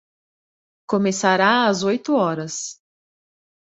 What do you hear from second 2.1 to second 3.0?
horas.